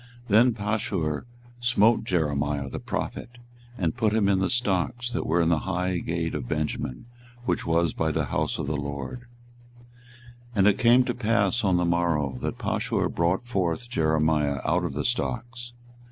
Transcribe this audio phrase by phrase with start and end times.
[0.29, 1.25] 24:020:002 Then Pashur
[1.59, 3.37] smote Jeremiah the prophet,
[3.77, 7.05] and put him in the stocks that were in the high gate of Benjamin,
[7.45, 9.27] which was by the house of the LORD.
[10.55, 14.83] 24:020:003 And it came to pass on the morrow, that Pashur brought forth Jeremiah out
[14.85, 15.71] of the stocks.